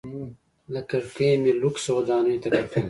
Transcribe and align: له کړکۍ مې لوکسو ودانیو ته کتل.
له 0.73 0.81
کړکۍ 0.89 1.31
مې 1.41 1.51
لوکسو 1.61 1.89
ودانیو 1.97 2.41
ته 2.43 2.47
کتل. 2.55 2.79